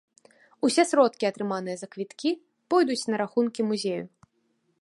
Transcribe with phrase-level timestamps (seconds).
[0.67, 2.31] Усе сродкі, атрыманыя за квіткі,
[2.75, 4.03] пойдуць на рахункі музею.